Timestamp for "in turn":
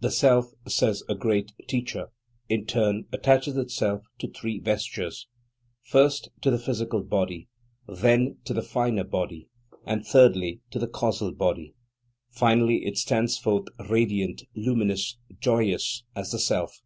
2.48-3.06